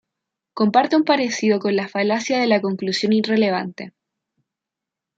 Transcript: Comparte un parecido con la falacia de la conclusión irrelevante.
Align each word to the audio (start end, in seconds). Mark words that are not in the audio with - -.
Comparte 0.55 0.95
un 0.95 1.03
parecido 1.03 1.59
con 1.59 1.75
la 1.75 1.87
falacia 1.87 2.39
de 2.39 2.47
la 2.47 2.59
conclusión 2.59 3.13
irrelevante. 3.13 3.93